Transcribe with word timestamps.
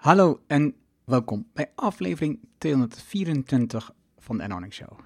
Hallo 0.00 0.40
en 0.46 0.74
welkom 1.04 1.46
bij 1.52 1.72
aflevering 1.74 2.40
224 2.58 3.94
van 4.18 4.36
de 4.36 4.42
Earning 4.42 4.72
Show. 4.72 4.98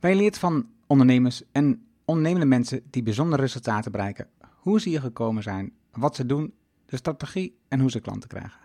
Wij 0.00 0.16
leert 0.16 0.38
van 0.38 0.68
ondernemers 0.86 1.42
en 1.52 1.86
ondernemende 2.04 2.46
mensen 2.46 2.82
die 2.90 3.02
bijzondere 3.02 3.42
resultaten 3.42 3.92
bereiken, 3.92 4.28
hoe 4.56 4.80
ze 4.80 4.88
hier 4.88 5.00
gekomen 5.00 5.42
zijn, 5.42 5.72
wat 5.92 6.16
ze 6.16 6.26
doen, 6.26 6.54
de 6.86 6.96
strategie 6.96 7.58
en 7.68 7.80
hoe 7.80 7.90
ze 7.90 8.00
klanten 8.00 8.28
krijgen. 8.28 8.60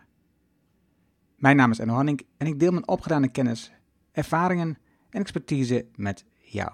Mijn 1.36 1.56
naam 1.56 1.72
is 1.72 1.80
Enno 1.80 1.94
Hanning 1.94 2.26
en 2.38 2.48
ik 2.48 2.60
deel 2.60 2.72
mijn 2.72 2.88
opgedane 2.88 3.32
kennis, 3.32 3.72
ervaringen 4.12 4.78
en 5.10 5.22
expertise 5.22 5.86
met 5.96 6.26
jou. 6.38 6.72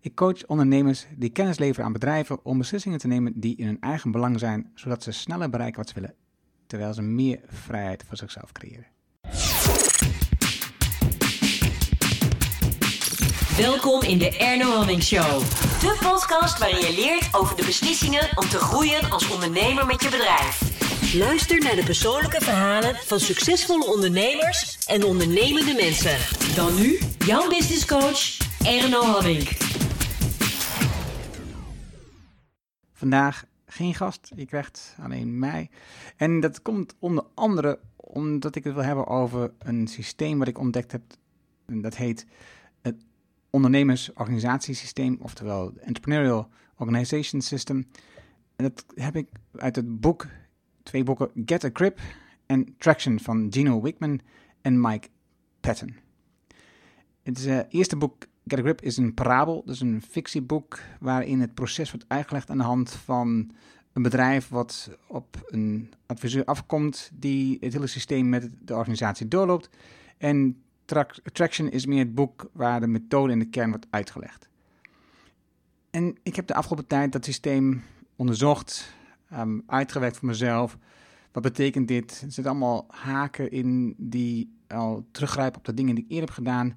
Ik 0.00 0.14
coach 0.14 0.46
ondernemers 0.46 1.06
die 1.16 1.30
kennis 1.30 1.58
leveren 1.58 1.84
aan 1.84 1.92
bedrijven 1.92 2.44
om 2.44 2.58
beslissingen 2.58 2.98
te 2.98 3.06
nemen 3.06 3.40
die 3.40 3.56
in 3.56 3.66
hun 3.66 3.80
eigen 3.80 4.10
belang 4.10 4.38
zijn, 4.38 4.70
zodat 4.74 5.02
ze 5.02 5.12
sneller 5.12 5.50
bereiken 5.50 5.78
wat 5.78 5.88
ze 5.88 5.94
willen, 5.94 6.14
terwijl 6.66 6.92
ze 6.92 7.02
meer 7.02 7.40
vrijheid 7.46 8.04
voor 8.08 8.16
zichzelf 8.16 8.52
creëren. 8.52 8.86
Welkom 13.56 14.02
in 14.02 14.18
de 14.18 14.36
Erno 14.36 14.70
Hamming 14.70 15.02
Show. 15.02 15.40
De 15.80 15.96
podcast 16.00 16.58
waarin 16.58 16.78
je 16.78 16.94
leert 16.94 17.34
over 17.34 17.56
de 17.56 17.64
beslissingen 17.64 18.28
om 18.34 18.48
te 18.48 18.58
groeien 18.58 19.10
als 19.10 19.30
ondernemer 19.30 19.86
met 19.86 20.02
je 20.02 20.08
bedrijf. 20.08 20.60
Luister 21.14 21.58
naar 21.58 21.74
de 21.74 21.84
persoonlijke 21.84 22.40
verhalen 22.40 22.96
van 22.96 23.20
succesvolle 23.20 23.86
ondernemers 23.86 24.78
en 24.86 25.04
ondernemende 25.04 25.74
mensen. 25.74 26.16
Dan 26.54 26.74
nu, 26.74 26.98
jouw 27.18 27.48
business 27.48 27.86
coach, 27.86 28.36
Erno 28.64 29.02
Hamming. 29.02 29.48
Vandaag 32.92 33.44
geen 33.66 33.94
gast, 33.94 34.32
je 34.36 34.46
krijgt 34.46 34.96
alleen 35.00 35.38
mij. 35.38 35.70
En 36.16 36.40
dat 36.40 36.62
komt 36.62 36.94
onder 36.98 37.24
andere 37.34 37.78
omdat 37.96 38.54
ik 38.54 38.64
het 38.64 38.74
wil 38.74 38.82
hebben 38.82 39.06
over 39.06 39.52
een 39.58 39.86
systeem 39.86 40.38
wat 40.38 40.48
ik 40.48 40.58
ontdekt 40.58 40.92
heb. 40.92 41.02
En 41.66 41.80
dat 41.80 41.96
heet 41.96 42.26
het 42.82 43.04
ondernemersorganisatiesysteem, 43.50 45.16
oftewel 45.20 45.72
Entrepreneurial 45.78 46.48
Organization 46.76 47.40
System. 47.40 47.86
En 48.56 48.64
dat 48.64 48.84
heb 48.94 49.16
ik 49.16 49.28
uit 49.56 49.76
het 49.76 50.00
boek, 50.00 50.26
twee 50.82 51.02
boeken, 51.02 51.30
Get 51.44 51.64
a 51.64 51.70
Grip 51.72 52.00
en 52.46 52.74
Traction 52.78 53.20
van 53.20 53.46
Gino 53.50 53.82
Wickman 53.82 54.20
en 54.60 54.80
Mike 54.80 55.08
Patton. 55.60 55.96
Het 57.22 57.46
uh, 57.46 57.60
eerste 57.68 57.96
boek, 57.96 58.26
Get 58.48 58.58
Grip, 58.58 58.82
is 58.82 58.96
een 58.96 59.14
parabel, 59.14 59.62
dus 59.64 59.80
een 59.80 60.02
fictieboek 60.08 60.78
waarin 61.00 61.40
het 61.40 61.54
proces 61.54 61.90
wordt 61.90 62.06
uitgelegd 62.08 62.50
aan 62.50 62.58
de 62.58 62.64
hand 62.64 62.90
van 62.90 63.50
een 63.92 64.02
bedrijf 64.02 64.48
wat 64.48 64.90
op 65.08 65.46
een 65.46 65.92
adviseur 66.06 66.44
afkomt 66.44 67.10
die 67.14 67.56
het 67.60 67.72
hele 67.72 67.86
systeem 67.86 68.28
met 68.28 68.50
de 68.60 68.74
organisatie 68.74 69.28
doorloopt. 69.28 69.70
En 70.18 70.62
Traction 71.32 71.70
is 71.70 71.86
meer 71.86 71.98
het 71.98 72.14
boek 72.14 72.50
waar 72.52 72.80
de 72.80 72.86
methode 72.86 73.32
in 73.32 73.38
de 73.38 73.48
kern 73.48 73.70
wordt 73.70 73.86
uitgelegd. 73.90 74.48
En 75.90 76.16
ik 76.22 76.36
heb 76.36 76.46
de 76.46 76.54
afgelopen 76.54 76.86
tijd 76.86 77.12
dat 77.12 77.24
systeem 77.24 77.82
onderzocht, 78.16 78.94
um, 79.32 79.62
uitgewerkt 79.66 80.16
voor 80.16 80.28
mezelf. 80.28 80.78
Wat 81.32 81.42
betekent 81.42 81.88
dit? 81.88 82.10
Er 82.10 82.32
zitten 82.32 82.52
allemaal 82.52 82.86
haken 82.88 83.50
in 83.50 83.94
die 83.98 84.56
al 84.66 85.06
teruggrijpen 85.10 85.58
op 85.58 85.64
de 85.64 85.74
dingen 85.74 85.94
die 85.94 86.04
ik 86.04 86.10
eerder 86.10 86.28
heb 86.28 86.38
gedaan. 86.38 86.76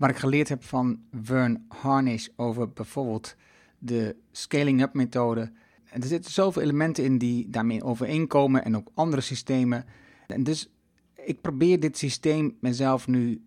Waar 0.00 0.10
ik 0.10 0.16
geleerd 0.16 0.48
heb 0.48 0.64
van 0.64 1.00
Vern 1.12 1.64
Harnish 1.68 2.28
over 2.36 2.72
bijvoorbeeld 2.72 3.36
de 3.78 4.16
scaling-up 4.30 4.94
methode. 4.94 5.52
En 5.84 6.00
er 6.00 6.06
zitten 6.08 6.32
zoveel 6.32 6.62
elementen 6.62 7.04
in 7.04 7.18
die 7.18 7.50
daarmee 7.50 7.82
overeenkomen 7.84 8.64
en 8.64 8.76
ook 8.76 8.90
andere 8.94 9.22
systemen. 9.22 9.84
En 10.26 10.42
dus 10.44 10.70
ik 11.14 11.40
probeer 11.40 11.80
dit 11.80 11.98
systeem 11.98 12.56
mezelf 12.60 13.06
nu 13.06 13.44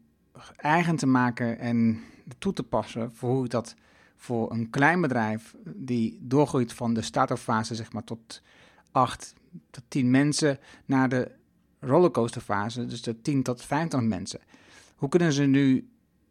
eigen 0.56 0.96
te 0.96 1.06
maken 1.06 1.60
en 1.60 2.00
toe 2.38 2.54
te 2.54 2.64
passen 2.64 3.12
voor 3.12 3.30
hoe 3.30 3.44
ik 3.46 3.52
dat 3.52 3.76
voor 4.16 4.52
een 4.52 4.70
klein 4.70 5.02
bedrijf 5.02 5.56
die 5.76 6.20
doorgroeit 6.22 6.74
van 6.74 6.94
de 6.94 7.02
start-up 7.02 7.38
fase 7.38 7.76
zeg 7.76 7.94
maar 7.94 8.04
tot 8.04 8.42
8 8.92 9.34
tot 9.70 9.84
10 9.88 10.12
mensen 10.12 10.60
naar 10.86 11.10
de 11.10 11.32
rollercoaster 11.80 12.42
fase, 12.42 12.86
dus 12.86 13.02
de 13.02 13.22
10 13.22 13.44
tot 13.44 13.62
25 13.62 14.10
mensen. 14.10 14.40
Hoe 14.96 15.10
kunnen 15.10 15.34
ze 15.34 15.44
nu 15.44 15.88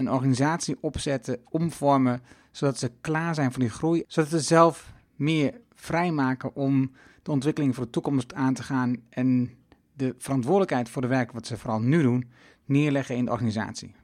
een 0.06 0.12
organisatie 0.12 0.76
opzetten, 0.80 1.40
omvormen, 1.50 2.22
zodat 2.50 2.78
ze 2.78 2.92
klaar 3.00 3.34
zijn 3.34 3.52
voor 3.52 3.60
die 3.60 3.70
groei, 3.70 4.04
zodat 4.06 4.30
ze 4.30 4.40
zelf 4.40 4.92
meer 5.16 5.60
vrijmaken 5.74 6.54
om 6.54 6.92
de 7.22 7.30
ontwikkeling 7.30 7.74
voor 7.74 7.84
de 7.84 7.90
toekomst 7.90 8.34
aan 8.34 8.54
te 8.54 8.62
gaan 8.62 8.96
en 9.08 9.50
de 9.92 10.14
verantwoordelijkheid 10.18 10.88
voor 10.88 11.02
de 11.02 11.08
werk 11.08 11.32
wat 11.32 11.46
ze 11.46 11.56
vooral 11.56 11.80
nu 11.80 12.02
doen, 12.02 12.30
neerleggen 12.64 13.16
in 13.16 13.24
de 13.24 13.30
organisatie. 13.30 13.94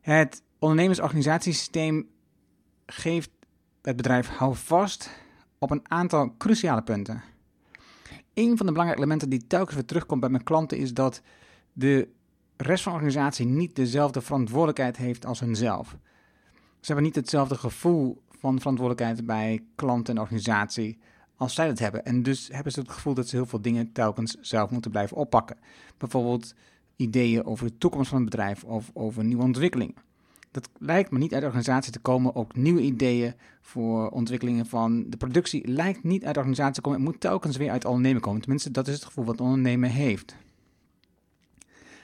Het 0.00 0.42
ondernemersorganisatiesysteem 0.58 2.08
geeft 2.86 3.30
het 3.82 3.96
bedrijf 3.96 4.28
houvast 4.28 5.10
op 5.58 5.70
een 5.70 5.90
aantal 5.90 6.34
cruciale 6.38 6.82
punten. 6.82 7.22
Een 8.34 8.56
van 8.56 8.66
de 8.66 8.72
belangrijke 8.72 9.02
elementen 9.02 9.30
die 9.30 9.46
telkens 9.46 9.74
weer 9.74 9.84
terugkomt 9.84 10.20
bij 10.20 10.30
mijn 10.30 10.44
klanten 10.44 10.78
is 10.78 10.94
dat 10.94 11.22
de 11.72 12.08
rest 12.62 12.82
van 12.82 12.92
de 12.92 12.98
organisatie 12.98 13.46
niet 13.46 13.76
dezelfde 13.76 14.20
verantwoordelijkheid 14.20 14.96
heeft 14.96 15.26
als 15.26 15.40
hunzelf. 15.40 15.96
Ze 16.80 16.86
hebben 16.86 17.04
niet 17.04 17.14
hetzelfde 17.14 17.54
gevoel 17.54 18.22
van 18.38 18.58
verantwoordelijkheid 18.58 19.26
bij 19.26 19.62
klanten 19.74 20.14
en 20.14 20.20
organisatie 20.20 20.98
als 21.36 21.54
zij 21.54 21.66
dat 21.66 21.78
hebben. 21.78 22.04
En 22.04 22.22
dus 22.22 22.48
hebben 22.52 22.72
ze 22.72 22.80
het 22.80 22.90
gevoel 22.90 23.14
dat 23.14 23.28
ze 23.28 23.36
heel 23.36 23.46
veel 23.46 23.60
dingen 23.60 23.92
telkens 23.92 24.36
zelf 24.40 24.70
moeten 24.70 24.90
blijven 24.90 25.16
oppakken. 25.16 25.56
Bijvoorbeeld 25.98 26.54
ideeën 26.96 27.44
over 27.44 27.66
de 27.66 27.78
toekomst 27.78 28.08
van 28.08 28.20
het 28.20 28.30
bedrijf 28.30 28.64
of 28.64 28.90
over 28.92 29.24
nieuwe 29.24 29.42
ontwikkelingen. 29.42 29.94
Dat 30.50 30.68
lijkt 30.78 31.10
me 31.10 31.18
niet 31.18 31.32
uit 31.32 31.40
de 31.40 31.46
organisatie 31.46 31.92
te 31.92 31.98
komen. 31.98 32.34
Ook 32.34 32.56
nieuwe 32.56 32.80
ideeën 32.80 33.34
voor 33.60 34.08
ontwikkelingen 34.08 34.66
van 34.66 35.04
de 35.08 35.16
productie 35.16 35.68
lijkt 35.68 36.02
niet 36.02 36.24
uit 36.24 36.34
de 36.34 36.38
organisatie 36.38 36.74
te 36.74 36.80
komen. 36.80 37.00
Het 37.00 37.08
moet 37.08 37.20
telkens 37.20 37.56
weer 37.56 37.70
uit 37.70 37.82
de 37.82 37.88
ondernemer 37.88 38.20
komen. 38.20 38.40
Tenminste, 38.40 38.70
dat 38.70 38.88
is 38.88 38.94
het 38.94 39.04
gevoel 39.04 39.24
wat 39.24 39.36
de 39.36 39.42
ondernemer 39.42 39.90
heeft. 39.90 40.36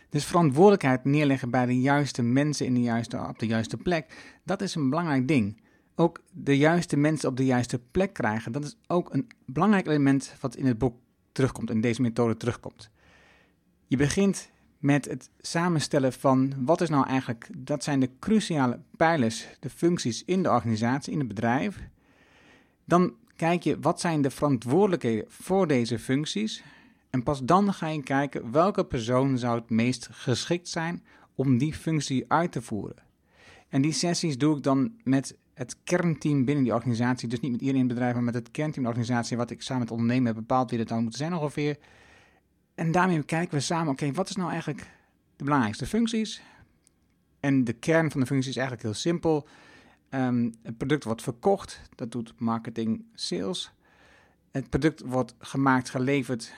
Dus 0.09 0.25
verantwoordelijkheid 0.25 1.05
neerleggen 1.05 1.51
bij 1.51 1.67
de 1.67 1.81
juiste 1.81 2.23
mensen 2.23 2.67
in 2.67 2.75
de 2.75 2.81
juiste, 2.81 3.19
op 3.29 3.39
de 3.39 3.47
juiste 3.47 3.77
plek, 3.77 4.37
dat 4.45 4.63
is 4.63 4.75
een 4.75 4.91
belangrijk 4.91 5.29
ding 5.29 5.65
ook 5.97 6.23
de 6.31 6.57
juiste 6.57 6.97
mensen 6.97 7.29
op 7.29 7.37
de 7.37 7.45
juiste 7.45 7.79
plek 7.91 8.13
krijgen. 8.13 8.53
Dat 8.53 8.65
is 8.65 8.77
ook 8.87 9.15
een 9.15 9.27
belangrijk 9.47 9.87
element 9.87 10.35
wat 10.41 10.57
in 10.57 10.67
het 10.67 10.79
boek 10.79 10.97
terugkomt, 11.33 11.71
in 11.71 11.81
deze 11.81 12.03
methode 12.03 12.37
terugkomt. 12.37 12.91
Je 13.87 13.97
begint 13.97 14.51
met 14.79 15.05
het 15.05 15.31
samenstellen 15.41 16.13
van 16.13 16.55
wat 16.59 16.81
is 16.81 16.89
nou 16.89 17.07
eigenlijk, 17.07 17.49
dat 17.57 17.85
zijn 17.85 18.01
de 18.01 18.11
cruciale 18.19 18.81
pijlers, 18.97 19.47
de 19.61 19.71
functies 19.71 20.25
in 20.25 20.43
de 20.43 20.51
organisatie, 20.51 21.13
in 21.13 21.19
het 21.19 21.29
bedrijf. 21.29 21.79
Dan 22.85 23.15
kijk 23.37 23.63
je 23.63 23.81
wat 23.81 24.01
zijn 24.01 24.23
de 24.23 24.31
verantwoordelijkheden 24.31 25.25
voor 25.29 25.67
deze 25.67 25.99
functies. 25.99 26.63
En 27.11 27.23
pas 27.23 27.45
dan 27.45 27.73
ga 27.73 27.87
je 27.87 28.03
kijken 28.03 28.53
welke 28.53 28.85
persoon 28.85 29.39
zou 29.39 29.59
het 29.59 29.71
meest 29.71 30.09
geschikt 30.11 30.69
zijn 30.69 31.05
om 31.35 31.59
die 31.59 31.75
functie 31.75 32.25
uit 32.29 32.53
te 32.53 32.63
voeren. 32.63 32.97
En 33.69 33.83
die 33.83 33.93
sessies 33.93 34.39
doe 34.39 34.57
ik 34.57 34.63
dan 34.63 34.93
met 35.05 35.37
het 35.55 35.77
kernteam 35.85 36.45
binnen 36.45 36.65
die 36.65 36.75
organisatie. 36.75 37.29
Dus 37.29 37.41
niet 37.41 37.51
met 37.51 37.61
iedereen 37.61 37.81
in 37.81 37.87
het 37.87 37.95
bedrijf, 37.95 38.15
maar 38.15 38.25
met 38.25 38.35
het 38.35 38.51
kernteam 38.51 38.83
de 38.83 38.89
organisatie. 38.89 39.37
Wat 39.37 39.51
ik 39.51 39.63
samen 39.63 39.83
met 39.83 39.91
ondernemen 39.91 40.27
heb 40.27 40.35
bepaald 40.35 40.71
wie 40.71 40.79
dat 40.79 40.89
dan 40.89 41.03
moet 41.03 41.15
zijn 41.15 41.35
ongeveer. 41.35 41.79
En 42.75 42.93
daarmee 42.93 43.23
kijken 43.23 43.55
we 43.55 43.61
samen, 43.61 43.93
oké, 43.93 44.13
wat 44.13 44.29
is 44.29 44.37
nou 44.37 44.51
eigenlijk 44.51 44.81
de 45.37 45.45
belangrijkste 45.45 45.87
functies? 45.87 46.43
En 47.41 47.65
de 47.65 47.73
kern 47.73 48.11
van 48.11 48.21
de 48.21 48.27
functie 48.27 48.51
is 48.51 48.57
eigenlijk 48.57 48.87
heel 48.87 48.95
simpel. 48.95 49.49
Um, 50.11 50.55
het 50.63 50.77
product 50.77 51.05
wordt 51.05 51.23
verkocht, 51.23 51.81
dat 51.95 52.13
doet 52.13 52.33
marketing, 52.37 53.05
sales. 53.15 53.73
Het 54.51 54.71
product 54.71 55.03
wordt 55.05 55.35
gemaakt, 55.39 55.91
geleverd, 55.91 56.55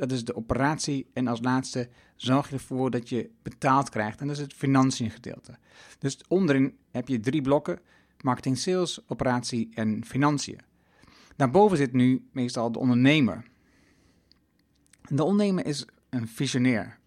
dat 0.00 0.12
is 0.12 0.24
de 0.24 0.36
operatie. 0.36 1.06
En 1.12 1.26
als 1.26 1.40
laatste 1.40 1.88
zorg 2.16 2.48
je 2.48 2.54
ervoor 2.54 2.90
dat 2.90 3.08
je 3.08 3.30
betaald 3.42 3.88
krijgt. 3.88 4.20
En 4.20 4.26
dat 4.26 4.36
is 4.36 4.42
het 4.42 4.54
financiën 4.54 5.10
gedeelte. 5.10 5.58
Dus 5.98 6.18
onderin 6.28 6.76
heb 6.90 7.08
je 7.08 7.20
drie 7.20 7.42
blokken 7.42 7.78
marketing, 8.22 8.58
sales, 8.58 9.00
operatie 9.08 9.68
en 9.74 10.04
financiën. 10.04 10.58
Daarboven 11.36 11.76
zit 11.76 11.92
nu 11.92 12.28
meestal 12.32 12.72
de 12.72 12.78
ondernemer. 12.78 13.44
De 15.08 15.24
ondernemer 15.24 15.66
is 15.66 15.86
een 16.10 16.28
visionair. 16.28 16.98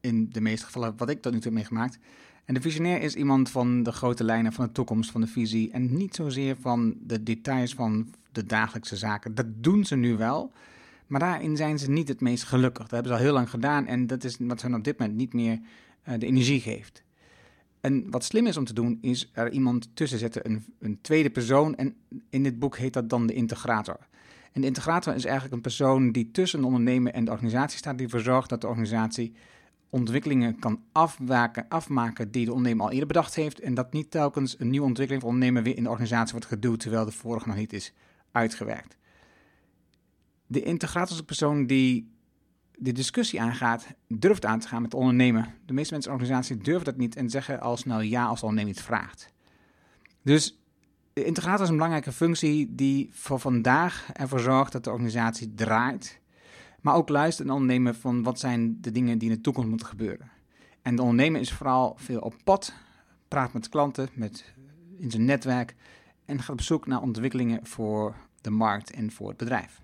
In 0.00 0.28
de 0.30 0.40
meeste 0.40 0.66
gevallen 0.66 0.96
wat 0.96 1.10
ik 1.10 1.22
tot 1.22 1.32
nu 1.32 1.38
toe 1.38 1.46
heb 1.46 1.58
meegemaakt. 1.58 1.98
En 2.44 2.54
de 2.54 2.60
visionair 2.60 3.00
is 3.00 3.14
iemand 3.14 3.50
van 3.50 3.82
de 3.82 3.92
grote 3.92 4.24
lijnen 4.24 4.52
van 4.52 4.66
de 4.66 4.72
toekomst, 4.72 5.10
van 5.10 5.20
de 5.20 5.26
visie. 5.26 5.70
En 5.70 5.96
niet 5.96 6.14
zozeer 6.14 6.56
van 6.56 6.96
de 7.00 7.22
details 7.22 7.74
van 7.74 8.14
de 8.32 8.44
dagelijkse 8.44 8.96
zaken. 8.96 9.34
Dat 9.34 9.46
doen 9.48 9.84
ze 9.84 9.96
nu 9.96 10.16
wel. 10.16 10.52
Maar 11.12 11.20
daarin 11.20 11.56
zijn 11.56 11.78
ze 11.78 11.90
niet 11.90 12.08
het 12.08 12.20
meest 12.20 12.44
gelukkig. 12.44 12.82
Dat 12.82 12.90
hebben 12.90 13.12
ze 13.12 13.18
al 13.18 13.24
heel 13.24 13.32
lang 13.32 13.50
gedaan. 13.50 13.86
En 13.86 14.06
dat 14.06 14.24
is 14.24 14.36
wat 14.40 14.62
hen 14.62 14.74
op 14.74 14.84
dit 14.84 14.98
moment 14.98 15.18
niet 15.18 15.32
meer 15.32 15.60
uh, 16.08 16.14
de 16.18 16.26
energie 16.26 16.60
geeft. 16.60 17.02
En 17.80 18.10
wat 18.10 18.24
slim 18.24 18.46
is 18.46 18.56
om 18.56 18.64
te 18.64 18.72
doen, 18.72 18.98
is 19.00 19.30
er 19.32 19.50
iemand 19.50 19.88
tussen 19.94 20.18
zetten, 20.18 20.46
een, 20.46 20.64
een 20.78 20.98
tweede 21.00 21.30
persoon. 21.30 21.76
En 21.76 21.94
in 22.30 22.42
dit 22.42 22.58
boek 22.58 22.76
heet 22.76 22.92
dat 22.92 23.10
dan 23.10 23.26
de 23.26 23.32
integrator. 23.32 23.96
En 24.52 24.60
de 24.60 24.66
integrator 24.66 25.14
is 25.14 25.24
eigenlijk 25.24 25.54
een 25.54 25.60
persoon 25.60 26.12
die 26.12 26.30
tussen 26.30 26.60
de 26.60 26.66
ondernemer 26.66 27.12
en 27.12 27.24
de 27.24 27.30
organisatie 27.30 27.78
staat, 27.78 27.96
die 27.96 28.06
ervoor 28.06 28.20
zorgt 28.20 28.48
dat 28.48 28.60
de 28.60 28.68
organisatie 28.68 29.32
ontwikkelingen 29.90 30.58
kan 30.58 30.82
afwaken, 30.92 31.68
afmaken 31.68 32.30
die 32.30 32.44
de 32.44 32.52
ondernemer 32.52 32.84
al 32.84 32.92
eerder 32.92 33.06
bedacht 33.06 33.34
heeft. 33.34 33.60
En 33.60 33.74
dat 33.74 33.92
niet 33.92 34.10
telkens 34.10 34.56
een 34.58 34.70
nieuwe 34.70 34.86
ontwikkeling 34.86 35.22
van 35.22 35.32
ondernemer 35.32 35.62
weer 35.62 35.76
in 35.76 35.82
de 35.82 35.90
organisatie 35.90 36.32
wordt 36.32 36.46
geduwd, 36.46 36.80
terwijl 36.80 37.04
de 37.04 37.12
vorige 37.12 37.48
nog 37.48 37.56
niet 37.56 37.72
is 37.72 37.92
uitgewerkt. 38.30 38.96
De 40.46 40.62
integrator 40.62 41.12
is 41.12 41.18
een 41.18 41.24
persoon 41.24 41.66
die 41.66 42.10
de 42.82 42.92
discussie 42.92 43.40
aangaat, 43.40 43.86
durft 44.08 44.44
aan 44.44 44.58
te 44.58 44.68
gaan 44.68 44.82
met 44.82 44.90
de 44.90 44.96
ondernemer. 44.96 45.54
De 45.66 45.72
meeste 45.72 45.92
mensen 45.92 46.12
in 46.12 46.18
de 46.18 46.24
organisatie 46.24 46.64
durven 46.64 46.84
dat 46.84 46.96
niet 46.96 47.16
en 47.16 47.30
zeggen 47.30 47.60
al 47.60 47.76
snel 47.76 48.00
ja 48.00 48.24
als 48.24 48.40
de 48.40 48.46
ondernemer 48.46 48.76
het 48.76 48.86
vraagt. 48.86 49.32
Dus 50.22 50.58
de 51.12 51.24
integrator 51.24 51.62
is 51.62 51.68
een 51.68 51.74
belangrijke 51.74 52.12
functie 52.12 52.74
die 52.74 53.08
voor 53.12 53.40
vandaag 53.40 54.10
ervoor 54.12 54.40
zorgt 54.40 54.72
dat 54.72 54.84
de 54.84 54.90
organisatie 54.90 55.54
draait. 55.54 56.20
Maar 56.80 56.94
ook 56.94 57.08
luistert 57.08 57.46
naar 57.46 57.56
ondernemer 57.56 57.94
van 57.94 58.22
wat 58.22 58.38
zijn 58.38 58.80
de 58.80 58.92
dingen 58.92 59.18
die 59.18 59.28
in 59.30 59.34
de 59.34 59.40
toekomst 59.40 59.68
moeten 59.68 59.86
gebeuren. 59.86 60.30
En 60.82 60.96
de 60.96 61.02
ondernemer 61.02 61.40
is 61.40 61.52
vooral 61.52 61.94
veel 61.96 62.20
op 62.20 62.34
pad, 62.44 62.74
praat 63.28 63.52
met 63.52 63.68
klanten, 63.68 64.08
met, 64.14 64.52
in 64.98 65.10
zijn 65.10 65.24
netwerk 65.24 65.74
en 66.24 66.38
gaat 66.38 66.50
op 66.50 66.60
zoek 66.60 66.86
naar 66.86 67.00
ontwikkelingen 67.00 67.66
voor 67.66 68.16
de 68.40 68.50
markt 68.50 68.90
en 68.90 69.12
voor 69.12 69.28
het 69.28 69.36
bedrijf. 69.36 69.82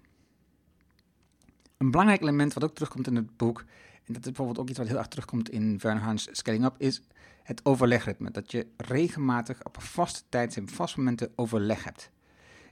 Een 1.78 1.90
belangrijk 1.90 2.20
element 2.20 2.54
wat 2.54 2.64
ook 2.64 2.74
terugkomt 2.74 3.06
in 3.06 3.16
het 3.16 3.36
boek, 3.36 3.64
en 4.04 4.12
dat 4.12 4.16
is 4.16 4.22
bijvoorbeeld 4.22 4.58
ook 4.58 4.68
iets 4.68 4.78
wat 4.78 4.86
heel 4.86 4.98
erg 4.98 5.08
terugkomt 5.08 5.50
in 5.50 5.78
Werner 5.78 6.02
Hans 6.02 6.28
Scaling 6.32 6.64
Up, 6.64 6.74
is 6.78 7.02
het 7.42 7.64
overlegritme. 7.64 8.30
Dat 8.30 8.50
je 8.50 8.66
regelmatig 8.76 9.64
op 9.64 9.76
een 9.76 9.82
vaste 9.82 10.22
tijd 10.28 10.56
en 10.56 10.68
vaste 10.68 10.98
momenten 10.98 11.32
overleg 11.36 11.84
hebt. 11.84 12.10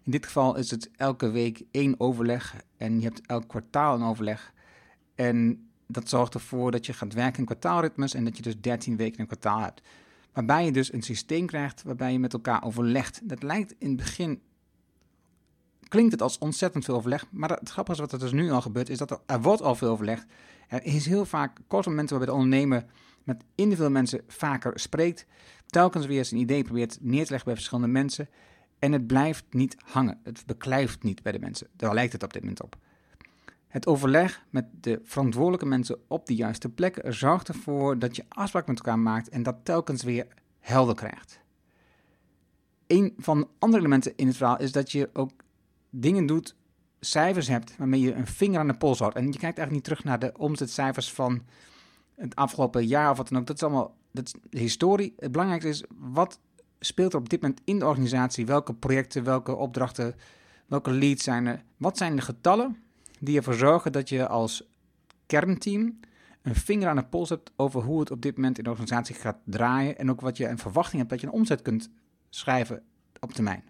In 0.03 0.11
dit 0.11 0.27
geval 0.27 0.57
is 0.57 0.71
het 0.71 0.91
elke 0.97 1.31
week 1.31 1.63
één 1.71 2.01
overleg 2.01 2.55
en 2.77 3.01
je 3.01 3.05
hebt 3.05 3.27
elk 3.27 3.49
kwartaal 3.49 3.95
een 3.95 4.03
overleg. 4.03 4.53
En 5.15 5.69
dat 5.87 6.09
zorgt 6.09 6.35
ervoor 6.35 6.71
dat 6.71 6.87
je 6.87 6.93
gaat 6.93 7.13
werken 7.13 7.39
in 7.39 7.45
kwartaalritmes 7.45 8.15
en 8.15 8.25
dat 8.25 8.37
je 8.37 8.43
dus 8.43 8.61
13 8.61 8.97
weken 8.97 9.21
een 9.21 9.27
kwartaal 9.27 9.61
hebt. 9.61 9.83
Waarbij 10.33 10.65
je 10.65 10.73
dus 10.73 10.93
een 10.93 11.03
systeem 11.03 11.47
krijgt 11.47 11.83
waarbij 11.83 12.13
je 12.13 12.19
met 12.19 12.33
elkaar 12.33 12.65
overlegt. 12.65 13.21
Dat 13.29 13.43
lijkt 13.43 13.75
in 13.79 13.89
het 13.89 13.97
begin, 13.97 14.41
klinkt 15.89 16.13
het 16.13 16.23
als 16.23 16.39
ontzettend 16.39 16.85
veel 16.85 16.95
overleg. 16.95 17.27
Maar 17.31 17.51
het 17.51 17.71
grappige 17.71 17.97
is 17.97 18.03
wat 18.03 18.13
er 18.13 18.19
dus 18.19 18.33
nu 18.33 18.51
al 18.51 18.61
gebeurt, 18.61 18.89
is 18.89 18.99
dat 18.99 19.21
er, 19.27 19.41
wordt 19.41 19.63
al 19.63 19.75
veel 19.75 19.89
overlegd. 19.89 20.27
Er 20.69 20.85
is 20.85 21.07
heel 21.07 21.25
vaak 21.25 21.59
korte 21.67 21.89
momenten 21.89 22.17
waarbij 22.17 22.35
de 22.35 22.41
ondernemer 22.41 22.85
met 23.25 23.45
individuele 23.55 23.93
mensen 23.93 24.21
vaker 24.27 24.79
spreekt. 24.79 25.27
Telkens 25.67 26.07
weer 26.07 26.25
zijn 26.25 26.41
idee 26.41 26.65
probeert 26.65 26.99
neer 27.01 27.25
te 27.25 27.31
leggen 27.31 27.45
bij 27.45 27.55
verschillende 27.55 27.89
mensen. 27.89 28.29
En 28.79 28.93
het 28.93 29.07
blijft 29.07 29.45
niet 29.51 29.77
hangen. 29.85 30.21
Het 30.23 30.43
beklijft 30.47 31.03
niet 31.03 31.23
bij 31.23 31.33
de 31.33 31.39
mensen. 31.39 31.67
Daar 31.73 31.95
lijkt 31.95 32.13
het 32.13 32.23
op 32.23 32.33
dit 32.33 32.43
moment 32.43 32.63
op. 32.63 32.77
Het 33.69 33.87
overleg 33.87 34.45
met 34.51 34.67
de 34.81 35.01
verantwoordelijke 35.05 35.67
mensen 35.67 35.99
op 36.09 36.27
de 36.27 36.35
juiste 36.35 36.69
plekken 36.69 37.15
zorgt 37.15 37.49
ervoor 37.49 37.99
dat 37.99 38.17
je 38.17 38.25
afspraken 38.29 38.73
met 38.73 38.79
elkaar 38.79 38.99
maakt 38.99 39.29
en 39.29 39.43
dat 39.43 39.57
telkens 39.63 40.03
weer 40.03 40.27
helder 40.61 40.95
krijgt. 40.95 41.41
Een 42.87 43.15
van 43.19 43.41
de 43.41 43.47
andere 43.59 43.81
elementen 43.83 44.13
in 44.17 44.27
het 44.27 44.37
verhaal 44.37 44.59
is 44.59 44.73
dat 44.73 44.93
je 44.93 45.11
ook 45.13 45.31
dingen 45.91 46.27
doet, 46.27 46.55
cijfers 47.01 47.49
hebt 47.49 47.77
waarmee 47.77 48.01
je 48.01 48.15
een 48.15 48.27
vinger 48.27 48.59
aan 48.59 48.67
de 48.67 48.77
pols 48.77 48.99
houdt. 48.99 49.17
En 49.17 49.25
je 49.25 49.39
kijkt 49.39 49.59
eigenlijk 49.59 49.73
niet 49.73 49.85
terug 49.85 50.05
naar 50.05 50.19
de 50.19 50.39
omzetcijfers 50.39 51.13
van 51.13 51.43
het 52.15 52.35
afgelopen 52.35 52.87
jaar 52.87 53.11
of 53.11 53.17
wat 53.17 53.29
dan 53.29 53.39
ook. 53.39 53.47
Dat 53.47 53.57
is 53.57 53.63
allemaal 53.63 53.95
dat 54.13 54.35
is 54.51 54.61
historie. 54.61 55.15
Het 55.19 55.33
belangrijkste 55.33 55.71
is 55.71 55.85
wat 55.99 56.41
speelt 56.81 57.13
er 57.13 57.19
op 57.19 57.29
dit 57.29 57.41
moment 57.41 57.61
in 57.65 57.79
de 57.79 57.87
organisatie? 57.87 58.47
Welke 58.47 58.75
projecten, 58.75 59.25
welke 59.25 59.55
opdrachten, 59.55 60.15
welke 60.67 60.91
leads 60.91 61.25
zijn 61.25 61.47
er? 61.47 61.63
Wat 61.77 61.97
zijn 61.97 62.17
de 62.17 62.23
getallen 62.23 62.77
die 63.19 63.37
ervoor 63.37 63.55
zorgen 63.55 63.93
dat 63.93 64.09
je 64.09 64.29
als 64.29 64.69
kernteam 65.27 66.01
een 66.43 66.55
vinger 66.55 66.89
aan 66.89 66.97
de 66.97 67.05
pols 67.05 67.29
hebt 67.29 67.53
over 67.57 67.83
hoe 67.83 68.01
het 68.01 68.11
op 68.11 68.23
dit 68.23 68.37
moment 68.37 68.59
in 68.59 68.65
de 68.65 68.71
organisatie 68.71 69.15
gaat 69.15 69.39
draaien 69.45 69.99
en 69.99 70.11
ook 70.11 70.21
wat 70.21 70.37
je 70.37 70.49
een 70.49 70.59
verwachting 70.59 70.99
hebt 70.99 71.11
dat 71.11 71.21
je 71.21 71.27
een 71.27 71.33
omzet 71.33 71.63
kunt 71.63 71.91
schrijven 72.31 72.83
op 73.21 73.33
termijn. 73.33 73.65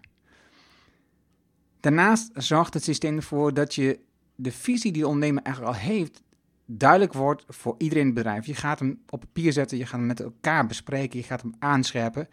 Daarnaast 1.87 2.31
zorgt 2.33 2.73
het 2.73 2.83
systeem 2.83 3.15
ervoor 3.15 3.53
dat 3.53 3.75
je 3.75 3.99
de 4.35 4.51
visie 4.51 4.91
die 4.91 5.01
de 5.01 5.07
ondernemer 5.07 5.43
eigenlijk 5.43 5.75
al 5.75 5.81
heeft, 5.81 6.21
duidelijk 6.65 7.13
wordt 7.13 7.45
voor 7.47 7.75
iedereen 7.77 8.01
in 8.01 8.09
het 8.09 8.15
bedrijf. 8.15 8.45
Je 8.45 8.55
gaat 8.55 8.79
hem 8.79 9.01
op 9.09 9.19
papier 9.19 9.53
zetten, 9.53 9.77
je 9.77 9.85
gaat 9.85 9.99
hem 9.99 10.05
met 10.05 10.19
elkaar 10.19 10.67
bespreken, 10.67 11.19
je 11.19 11.25
gaat 11.25 11.41
hem 11.41 11.55
aanscherpen 11.59 12.27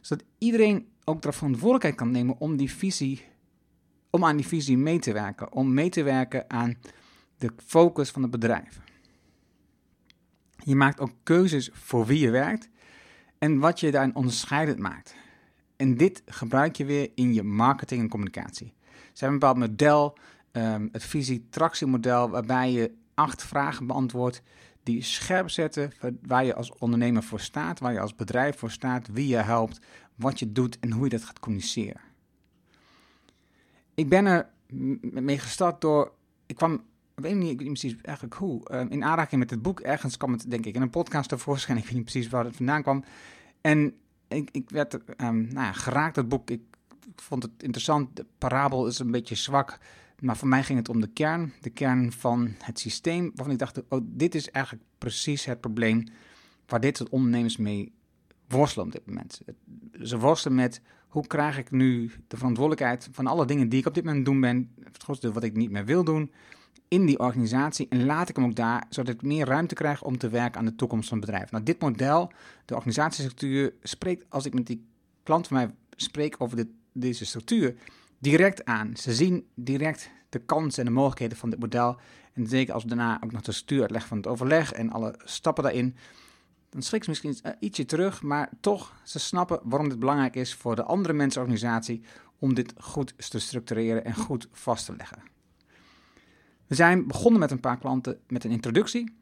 zodat 0.00 0.26
iedereen 0.38 0.88
ook 1.04 1.22
de 1.22 1.32
verantwoordelijkheid 1.32 1.94
kan 1.94 2.10
nemen 2.10 2.38
om 2.38 2.56
die 2.56 2.72
visie, 2.72 3.24
om 4.10 4.24
aan 4.24 4.36
die 4.36 4.46
visie 4.46 4.78
mee 4.78 4.98
te 4.98 5.12
werken, 5.12 5.52
om 5.52 5.74
mee 5.74 5.88
te 5.88 6.02
werken 6.02 6.50
aan 6.50 6.78
de 7.38 7.50
focus 7.66 8.10
van 8.10 8.22
het 8.22 8.30
bedrijf. 8.30 8.80
Je 10.64 10.76
maakt 10.76 11.00
ook 11.00 11.12
keuzes 11.22 11.70
voor 11.72 12.06
wie 12.06 12.18
je 12.18 12.30
werkt 12.30 12.68
en 13.38 13.58
wat 13.58 13.80
je 13.80 13.90
daarin 13.90 14.14
onderscheidend 14.14 14.78
maakt. 14.78 15.14
En 15.76 15.96
dit 15.96 16.22
gebruik 16.26 16.76
je 16.76 16.84
weer 16.84 17.10
in 17.14 17.34
je 17.34 17.42
marketing 17.42 18.00
en 18.00 18.08
communicatie. 18.08 18.78
Ze 19.12 19.24
hebben 19.24 19.28
een 19.28 19.38
bepaald 19.38 19.70
model, 19.70 20.18
um, 20.52 20.88
het 20.92 21.04
visie-tractiemodel, 21.04 22.30
waarbij 22.30 22.72
je 22.72 22.92
acht 23.14 23.44
vragen 23.44 23.86
beantwoordt 23.86 24.42
die 24.82 25.02
scherp 25.02 25.50
zetten 25.50 25.92
waar 26.22 26.44
je 26.44 26.54
als 26.54 26.72
ondernemer 26.78 27.22
voor 27.22 27.40
staat, 27.40 27.78
waar 27.78 27.92
je 27.92 28.00
als 28.00 28.14
bedrijf 28.14 28.58
voor 28.58 28.70
staat, 28.70 29.08
wie 29.12 29.28
je 29.28 29.36
helpt, 29.36 29.80
wat 30.14 30.38
je 30.38 30.52
doet 30.52 30.78
en 30.78 30.90
hoe 30.90 31.04
je 31.04 31.10
dat 31.10 31.24
gaat 31.24 31.38
communiceren. 31.38 32.00
Ik 33.94 34.08
ben 34.08 34.26
er 34.26 34.48
mee 35.00 35.38
gestart 35.38 35.80
door, 35.80 36.12
ik 36.46 36.56
kwam, 36.56 36.74
ik 37.16 37.22
weet 37.22 37.34
niet, 37.34 37.56
precies 37.56 37.96
eigenlijk 38.02 38.36
hoe, 38.36 38.70
uh, 38.70 38.80
in 38.88 39.04
aanraking 39.04 39.40
met 39.40 39.50
het 39.50 39.62
boek. 39.62 39.80
Ergens 39.80 40.16
kwam 40.16 40.32
het, 40.32 40.50
denk 40.50 40.66
ik, 40.66 40.74
in 40.74 40.82
een 40.82 40.90
podcast 40.90 41.28
tevoorschijn. 41.28 41.78
Ik 41.78 41.84
weet 41.84 41.92
niet 41.92 42.02
precies 42.02 42.28
waar 42.28 42.44
het 42.44 42.56
vandaan 42.56 42.82
kwam. 42.82 43.04
En 43.60 43.94
ik, 44.28 44.48
ik 44.52 44.70
werd 44.70 44.94
um, 44.94 45.00
nou 45.42 45.66
ja, 45.66 45.72
geraakt, 45.72 46.14
dat 46.14 46.28
boek. 46.28 46.50
Ik, 46.50 46.60
ik 46.60 46.69
vond 47.20 47.42
het 47.42 47.52
interessant. 47.58 48.16
De 48.16 48.26
parabel 48.38 48.86
is 48.86 48.98
een 48.98 49.10
beetje 49.10 49.34
zwak. 49.34 49.78
Maar 50.20 50.36
voor 50.36 50.48
mij 50.48 50.62
ging 50.62 50.78
het 50.78 50.88
om 50.88 51.00
de 51.00 51.06
kern, 51.06 51.52
de 51.60 51.70
kern 51.70 52.12
van 52.12 52.54
het 52.58 52.78
systeem, 52.78 53.30
waarvan 53.34 53.52
ik 53.52 53.58
dacht, 53.58 53.82
oh, 53.88 54.00
dit 54.04 54.34
is 54.34 54.50
eigenlijk 54.50 54.84
precies 54.98 55.44
het 55.44 55.60
probleem 55.60 56.04
waar 56.66 56.80
dit 56.80 56.96
soort 56.96 57.08
ondernemers 57.08 57.56
mee 57.56 57.92
worstelen 58.48 58.86
op 58.86 58.92
dit 58.92 59.06
moment. 59.06 59.40
Ze 60.02 60.18
worstelen 60.18 60.56
met, 60.56 60.80
hoe 61.08 61.26
krijg 61.26 61.58
ik 61.58 61.70
nu 61.70 62.10
de 62.28 62.36
verantwoordelijkheid 62.36 63.08
van 63.12 63.26
alle 63.26 63.46
dingen 63.46 63.68
die 63.68 63.78
ik 63.78 63.86
op 63.86 63.94
dit 63.94 64.04
moment 64.04 64.24
doen 64.24 64.40
ben, 64.40 64.70
het 64.82 65.02
grootste 65.02 65.32
wat 65.32 65.42
ik 65.42 65.56
niet 65.56 65.70
meer 65.70 65.84
wil 65.84 66.04
doen, 66.04 66.30
in 66.88 67.06
die 67.06 67.18
organisatie 67.18 67.86
en 67.88 68.04
laat 68.04 68.28
ik 68.28 68.36
hem 68.36 68.44
ook 68.44 68.54
daar, 68.54 68.86
zodat 68.88 69.14
ik 69.14 69.22
meer 69.22 69.46
ruimte 69.46 69.74
krijg 69.74 70.02
om 70.02 70.18
te 70.18 70.28
werken 70.28 70.58
aan 70.58 70.66
de 70.66 70.74
toekomst 70.74 71.08
van 71.08 71.18
het 71.18 71.26
bedrijf. 71.26 71.50
Nou, 71.50 71.64
dit 71.64 71.80
model, 71.80 72.32
de 72.64 72.74
organisatiestructuur, 72.74 73.74
spreekt, 73.82 74.24
als 74.28 74.46
ik 74.46 74.54
met 74.54 74.66
die 74.66 74.86
klant 75.22 75.46
van 75.46 75.56
mij 75.56 75.70
spreek 75.96 76.34
over 76.38 76.56
dit, 76.56 76.68
deze 77.00 77.24
structuur, 77.24 77.74
direct 78.18 78.64
aan. 78.64 78.96
Ze 78.96 79.14
zien 79.14 79.46
direct 79.54 80.10
de 80.28 80.38
kansen 80.38 80.78
en 80.78 80.88
de 80.88 80.94
mogelijkheden 80.94 81.36
van 81.36 81.50
dit 81.50 81.58
model. 81.58 81.96
En 82.32 82.46
zeker 82.46 82.74
als 82.74 82.82
we 82.82 82.88
daarna 82.88 83.20
ook 83.24 83.32
nog 83.32 83.42
de 83.42 83.52
stuuruitleg 83.52 84.06
van 84.06 84.16
het 84.16 84.26
overleg 84.26 84.72
en 84.72 84.90
alle 84.90 85.14
stappen 85.24 85.64
daarin, 85.64 85.96
dan 86.70 86.82
schrikt 86.82 87.04
ze 87.04 87.10
misschien 87.10 87.36
ietsje 87.60 87.84
terug, 87.84 88.22
maar 88.22 88.50
toch, 88.60 89.00
ze 89.04 89.18
snappen 89.18 89.60
waarom 89.64 89.88
dit 89.88 89.98
belangrijk 89.98 90.36
is 90.36 90.54
voor 90.54 90.76
de 90.76 90.82
andere 90.82 91.14
mensenorganisatie 91.14 92.02
om 92.38 92.54
dit 92.54 92.72
goed 92.78 93.30
te 93.30 93.38
structureren 93.38 94.04
en 94.04 94.14
goed 94.14 94.48
vast 94.52 94.86
te 94.86 94.96
leggen. 94.96 95.22
We 96.66 96.74
zijn 96.74 97.06
begonnen 97.06 97.40
met 97.40 97.50
een 97.50 97.60
paar 97.60 97.78
klanten 97.78 98.20
met 98.28 98.44
een 98.44 98.50
introductie. 98.50 99.14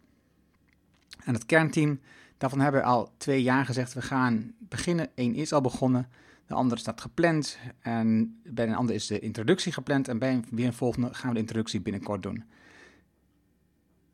En 1.25 1.35
het 1.35 1.47
kernteam, 1.47 2.01
daarvan 2.39 2.61
hebben 2.61 2.81
we 2.81 2.87
al 2.87 3.13
twee 3.17 3.43
jaar 3.43 3.65
gezegd, 3.65 3.93
we 3.95 4.03
gaan 4.03 4.55
beginnen. 4.59 5.11
Eén 5.15 5.35
is 5.35 5.53
al 5.53 5.61
begonnen. 5.61 6.09
De 6.49 6.55
andere 6.55 6.81
staat 6.81 7.01
gepland 7.01 7.59
en 7.81 8.41
bij 8.45 8.67
een 8.67 8.75
andere 8.75 8.99
is 8.99 9.07
de 9.07 9.19
introductie 9.19 9.73
gepland 9.73 10.09
en 10.09 10.19
bij 10.19 10.33
een, 10.33 10.45
weer 10.51 10.67
een 10.67 10.73
volgende 10.73 11.15
gaan 11.15 11.29
we 11.29 11.35
de 11.35 11.41
introductie 11.41 11.81
binnenkort 11.81 12.23
doen. 12.23 12.45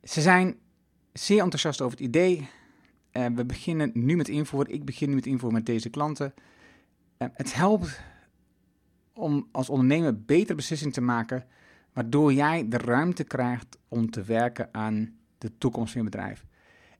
Ze 0.03 0.21
zijn 0.21 0.55
zeer 1.13 1.41
enthousiast 1.41 1.81
over 1.81 1.97
het 1.97 2.07
idee. 2.07 2.49
Uh, 3.11 3.25
we 3.25 3.45
beginnen 3.45 3.91
nu 3.93 4.15
met 4.15 4.27
invoeren. 4.27 4.73
Ik 4.73 4.85
begin 4.85 5.09
nu 5.09 5.15
met 5.15 5.25
invoeren 5.25 5.57
met 5.57 5.65
deze 5.65 5.89
klanten. 5.89 6.33
Uh, 7.17 7.27
het 7.33 7.53
helpt 7.53 8.01
om 9.13 9.47
als 9.51 9.69
ondernemer 9.69 10.23
betere 10.23 10.55
beslissingen 10.55 10.93
te 10.93 11.01
maken, 11.01 11.45
waardoor 11.93 12.33
jij 12.33 12.67
de 12.67 12.77
ruimte 12.77 13.23
krijgt 13.23 13.77
om 13.87 14.09
te 14.11 14.23
werken 14.23 14.69
aan 14.71 15.15
de 15.37 15.57
toekomst 15.57 15.91
van 15.91 16.01
je 16.01 16.09
bedrijf. 16.09 16.45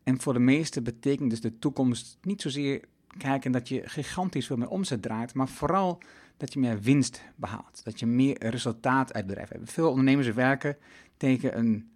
En 0.03 0.21
voor 0.21 0.33
de 0.33 0.39
meesten 0.39 0.83
betekent 0.83 1.29
dus 1.29 1.41
de 1.41 1.59
toekomst 1.59 2.17
niet 2.21 2.41
zozeer 2.41 2.81
kijken 3.17 3.51
dat 3.51 3.67
je 3.67 3.81
gigantisch 3.85 4.45
veel 4.45 4.57
meer 4.57 4.69
omzet 4.69 5.01
draait, 5.01 5.33
maar 5.33 5.47
vooral 5.47 6.01
dat 6.37 6.53
je 6.53 6.59
meer 6.59 6.81
winst 6.81 7.21
behaalt. 7.35 7.81
Dat 7.83 7.99
je 7.99 8.05
meer 8.05 8.37
resultaat 8.49 9.13
uit 9.13 9.27
bedrijf 9.27 9.49
hebt. 9.49 9.71
Veel 9.71 9.89
ondernemers 9.89 10.27
werken 10.27 10.77
tegen 11.17 11.57
een, 11.57 11.89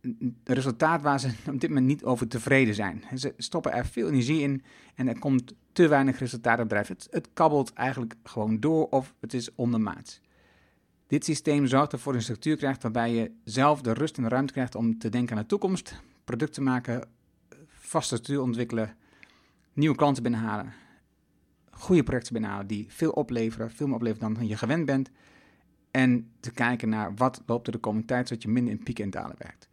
een 0.00 0.36
resultaat 0.44 1.02
waar 1.02 1.20
ze 1.20 1.28
op 1.46 1.60
dit 1.60 1.68
moment 1.68 1.86
niet 1.86 2.04
over 2.04 2.28
tevreden 2.28 2.74
zijn. 2.74 3.04
Ze 3.14 3.34
stoppen 3.36 3.72
er 3.72 3.86
veel 3.86 4.08
energie 4.08 4.40
in 4.40 4.62
en 4.94 5.08
er 5.08 5.18
komt 5.18 5.54
te 5.72 5.88
weinig 5.88 6.18
resultaat 6.18 6.58
uit 6.58 6.58
het 6.58 6.68
bedrijf. 6.68 7.10
Het, 7.10 7.28
kabbelt 7.32 7.72
eigenlijk 7.72 8.14
gewoon 8.22 8.60
door 8.60 8.88
of 8.88 9.14
het 9.20 9.34
is 9.34 9.54
ondermaats. 9.54 10.20
Dit 11.06 11.24
systeem 11.24 11.66
zorgt 11.66 11.92
ervoor 11.92 12.14
een 12.14 12.22
structuur 12.22 12.56
krijgt 12.56 12.82
waarbij 12.82 13.12
je 13.12 13.30
zelf 13.44 13.80
de 13.80 13.92
rust 13.92 14.18
en 14.18 14.28
ruimte 14.28 14.52
krijgt 14.52 14.74
om 14.74 14.98
te 14.98 15.08
denken 15.08 15.36
aan 15.36 15.42
de 15.42 15.48
toekomst, 15.48 16.00
producten 16.24 16.62
maken, 16.62 17.08
vaste 17.68 18.14
structuur 18.14 18.40
ontwikkelen, 18.40 18.96
nieuwe 19.74 19.96
klanten 19.96 20.22
binnenhalen, 20.22 20.72
goede 21.70 22.02
projecten 22.02 22.32
binnenhalen 22.32 22.66
die 22.66 22.86
veel 22.88 23.10
opleveren, 23.10 23.70
veel 23.70 23.86
meer 23.86 23.96
opleveren 23.96 24.34
dan 24.34 24.46
je 24.46 24.56
gewend 24.56 24.86
bent. 24.86 25.10
En 25.90 26.30
te 26.40 26.50
kijken 26.50 26.88
naar 26.88 27.14
wat 27.14 27.42
loopt 27.46 27.66
er 27.66 27.72
de 27.72 27.78
komende 27.78 28.06
tijd, 28.06 28.28
zodat 28.28 28.42
je 28.42 28.48
minder 28.48 28.72
in 28.72 28.82
pieken 28.82 29.04
en 29.04 29.10
dalen 29.10 29.36
werkt. 29.38 29.68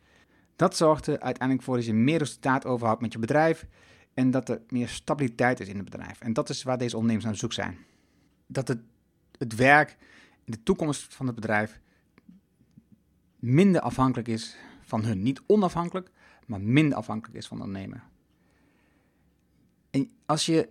Dat 0.56 0.78
zorgt 0.78 1.08
er 1.08 1.20
uiteindelijk 1.20 1.66
voor 1.66 1.76
dat 1.76 1.86
je 1.86 1.94
meer 1.94 2.18
resultaat 2.18 2.66
overhoudt 2.66 3.02
met 3.02 3.14
je 3.14 3.20
bedrijf 3.20 3.66
en 4.14 4.32
dat 4.32 4.50
er 4.50 4.62
meer 4.70 4.88
stabiliteit 4.88 5.60
is 5.60 5.68
in 5.68 5.76
het 5.76 5.90
bedrijf. 5.90 6.20
En 6.20 6.34
dat 6.34 6.50
is 6.50 6.64
waar 6.64 6.78
deze 6.78 6.96
ondernemers 6.96 7.28
aan 7.28 7.36
zoek 7.36 7.54
zijn. 7.54 7.78
Dat 8.48 8.68
het, 8.68 8.80
het 9.38 9.56
werk 9.56 9.98
en 10.46 10.52
de 10.52 10.64
toekomst 10.64 11.16
van 11.16 11.26
het 11.26 11.36
bedrijf 11.36 11.80
minder 13.40 13.82
afhankelijk 13.82 14.28
is 14.28 14.58
van 14.82 15.04
hun. 15.04 15.22
Niet 15.22 15.42
onafhankelijk, 15.46 16.12
maar 16.46 16.62
minder 16.62 16.98
afhankelijk 16.98 17.38
is 17.38 17.48
van 17.48 17.58
de 17.58 17.64
ondernemer. 17.64 18.04
En 19.92 20.10
als 20.26 20.46
je 20.46 20.70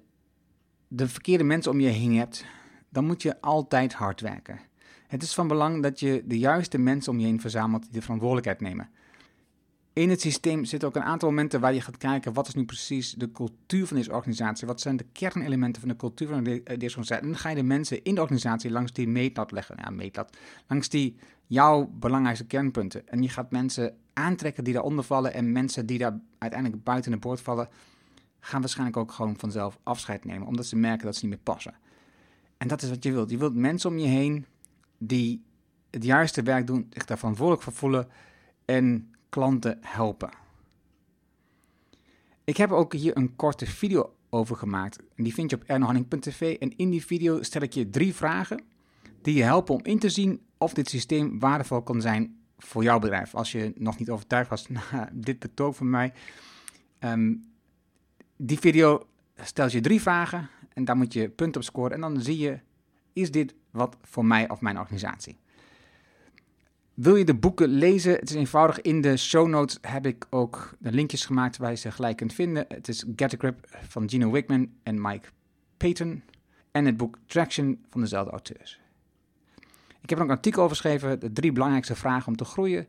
de 0.88 1.08
verkeerde 1.08 1.44
mensen 1.44 1.72
om 1.72 1.80
je 1.80 1.88
heen 1.88 2.16
hebt, 2.16 2.44
dan 2.88 3.04
moet 3.04 3.22
je 3.22 3.40
altijd 3.40 3.92
hard 3.92 4.20
werken. 4.20 4.60
Het 5.06 5.22
is 5.22 5.34
van 5.34 5.48
belang 5.48 5.82
dat 5.82 6.00
je 6.00 6.22
de 6.26 6.38
juiste 6.38 6.78
mensen 6.78 7.12
om 7.12 7.18
je 7.18 7.26
heen 7.26 7.40
verzamelt 7.40 7.82
die 7.82 7.92
de 7.92 8.02
verantwoordelijkheid 8.02 8.60
nemen. 8.60 8.90
In 9.92 10.10
het 10.10 10.20
systeem 10.20 10.64
zitten 10.64 10.88
ook 10.88 10.96
een 10.96 11.02
aantal 11.02 11.28
momenten 11.28 11.60
waar 11.60 11.74
je 11.74 11.80
gaat 11.80 11.96
kijken 11.96 12.32
wat 12.32 12.48
is 12.48 12.54
nu 12.54 12.64
precies 12.64 13.12
de 13.12 13.32
cultuur 13.32 13.86
van 13.86 13.96
deze 13.96 14.12
organisatie. 14.12 14.66
Wat 14.66 14.80
zijn 14.80 14.96
de 14.96 15.06
kernelementen 15.12 15.80
van 15.80 15.90
de 15.90 15.96
cultuur 15.96 16.28
van 16.28 16.44
deze 16.44 16.64
organisatie. 16.66 17.22
En 17.22 17.28
dan 17.28 17.36
ga 17.36 17.48
je 17.48 17.54
de 17.54 17.62
mensen 17.62 18.02
in 18.02 18.14
de 18.14 18.20
organisatie 18.20 18.70
langs 18.70 18.92
die 18.92 19.08
meetlat 19.08 19.50
leggen. 19.50 19.76
Ja, 19.82 19.90
meetlat. 19.90 20.36
Langs 20.66 20.88
die 20.88 21.16
jouw 21.46 21.86
belangrijkste 21.86 22.46
kernpunten. 22.46 23.08
En 23.08 23.22
je 23.22 23.28
gaat 23.28 23.50
mensen 23.50 23.96
aantrekken 24.12 24.64
die 24.64 24.72
daaronder 24.72 25.04
vallen. 25.04 25.34
En 25.34 25.52
mensen 25.52 25.86
die 25.86 25.98
daar 25.98 26.20
uiteindelijk 26.38 26.84
buiten 26.84 27.10
de 27.10 27.18
boord 27.18 27.40
vallen, 27.40 27.68
gaan 28.40 28.60
waarschijnlijk 28.60 28.96
ook 28.96 29.12
gewoon 29.12 29.38
vanzelf 29.38 29.78
afscheid 29.82 30.24
nemen. 30.24 30.46
Omdat 30.46 30.66
ze 30.66 30.76
merken 30.76 31.06
dat 31.06 31.16
ze 31.16 31.26
niet 31.26 31.34
meer 31.34 31.54
passen. 31.54 31.74
En 32.56 32.68
dat 32.68 32.82
is 32.82 32.88
wat 32.88 33.04
je 33.04 33.12
wilt. 33.12 33.30
Je 33.30 33.38
wilt 33.38 33.54
mensen 33.54 33.90
om 33.90 33.98
je 33.98 34.06
heen 34.06 34.46
die 34.98 35.42
het 35.90 36.04
juiste 36.04 36.42
werk 36.42 36.66
doen, 36.66 36.86
zich 36.90 37.04
daar 37.04 37.18
verantwoordelijk 37.18 37.62
voor 37.64 37.72
voelen 37.72 38.08
en 38.64 39.14
klanten 39.28 39.78
helpen. 39.80 40.30
Ik 42.44 42.56
heb 42.56 42.70
ook 42.70 42.92
hier 42.92 43.16
een 43.16 43.36
korte 43.36 43.66
video 43.66 44.14
over 44.30 44.56
gemaakt. 44.56 44.98
Die 45.16 45.34
vind 45.34 45.50
je 45.50 45.56
op 45.56 45.62
ernohanning.tv. 45.62 46.56
En 46.56 46.76
in 46.76 46.90
die 46.90 47.04
video 47.04 47.42
stel 47.42 47.62
ik 47.62 47.72
je 47.72 47.90
drie 47.90 48.14
vragen 48.14 48.62
die 49.22 49.34
je 49.34 49.42
helpen 49.42 49.74
om 49.74 49.84
in 49.84 49.98
te 49.98 50.08
zien 50.08 50.40
of 50.58 50.74
dit 50.74 50.88
systeem 50.88 51.38
waardevol 51.38 51.82
kan 51.82 52.00
zijn 52.00 52.38
voor 52.58 52.82
jouw 52.82 52.98
bedrijf. 52.98 53.34
Als 53.34 53.52
je 53.52 53.72
nog 53.76 53.98
niet 53.98 54.10
overtuigd 54.10 54.50
was 54.50 54.68
na 54.90 55.08
dit 55.12 55.38
betoog 55.38 55.76
van 55.76 55.90
mij. 55.90 56.12
Ehm, 56.98 57.34
die 58.42 58.58
video 58.58 59.06
stelt 59.36 59.72
je 59.72 59.80
drie 59.80 60.00
vragen 60.00 60.48
en 60.72 60.84
daar 60.84 60.96
moet 60.96 61.12
je 61.12 61.28
punten 61.28 61.60
op 61.60 61.66
scoren. 61.66 61.92
En 61.92 62.00
dan 62.00 62.20
zie 62.20 62.38
je, 62.38 62.58
is 63.12 63.30
dit 63.30 63.54
wat 63.70 63.96
voor 64.02 64.24
mij 64.24 64.48
of 64.48 64.60
mijn 64.60 64.78
organisatie? 64.78 65.38
Wil 66.94 67.16
je 67.16 67.24
de 67.24 67.34
boeken 67.34 67.68
lezen? 67.68 68.12
Het 68.12 68.30
is 68.30 68.36
eenvoudig. 68.36 68.80
In 68.80 69.00
de 69.00 69.16
show 69.16 69.48
notes 69.48 69.78
heb 69.80 70.06
ik 70.06 70.26
ook 70.30 70.74
de 70.78 70.92
linkjes 70.92 71.24
gemaakt 71.24 71.56
waar 71.56 71.70
je 71.70 71.76
ze 71.76 71.90
gelijk 71.90 72.16
kunt 72.16 72.32
vinden. 72.32 72.64
Het 72.68 72.88
is 72.88 73.04
Get 73.16 73.34
a 73.34 73.36
Grip 73.38 73.68
van 73.88 74.08
Gino 74.08 74.30
Wickman 74.30 74.70
en 74.82 75.00
Mike 75.00 75.28
Payton. 75.76 76.22
En 76.70 76.84
het 76.84 76.96
boek 76.96 77.18
Traction 77.26 77.84
van 77.90 78.00
dezelfde 78.00 78.30
auteurs. 78.30 78.80
Ik 80.00 80.10
heb 80.10 80.18
er 80.18 80.24
ook 80.24 80.30
een 80.30 80.36
artikel 80.36 80.62
over 80.62 80.76
geschreven. 80.76 81.20
De 81.20 81.32
drie 81.32 81.52
belangrijkste 81.52 81.94
vragen 81.94 82.28
om 82.28 82.36
te 82.36 82.44
groeien. 82.44 82.88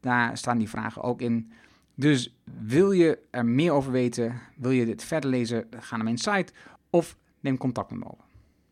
Daar 0.00 0.36
staan 0.36 0.58
die 0.58 0.68
vragen 0.68 1.02
ook 1.02 1.20
in. 1.20 1.52
Dus 1.98 2.34
wil 2.66 2.90
je 2.92 3.18
er 3.30 3.46
meer 3.46 3.72
over 3.72 3.92
weten? 3.92 4.40
Wil 4.56 4.70
je 4.70 4.84
dit 4.84 5.04
verder 5.04 5.30
lezen? 5.30 5.66
Ga 5.70 5.96
naar 5.96 6.04
mijn 6.04 6.18
site 6.18 6.52
of 6.90 7.16
neem 7.40 7.56
contact 7.56 7.90
met 7.90 7.98
me 7.98 8.04
op. 8.04 8.24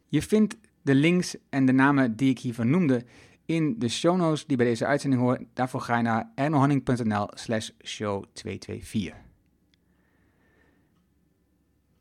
Je 0.08 0.22
vindt 0.22 0.56
de 0.82 0.94
links 0.94 1.36
en 1.48 1.66
de 1.66 1.72
namen 1.72 2.16
die 2.16 2.30
ik 2.30 2.38
hiervan 2.38 2.70
noemde 2.70 3.04
in 3.46 3.78
de 3.78 3.88
show 3.88 4.16
notes 4.16 4.46
die 4.46 4.56
bij 4.56 4.66
deze 4.66 4.86
uitzending 4.86 5.22
horen. 5.22 5.48
Daarvoor 5.52 5.80
ga 5.80 5.96
je 5.96 6.02
naar 6.02 6.30
ernohanning.nl 6.34 7.28
slash 7.34 7.70
show 7.84 8.24
224. 8.32 9.14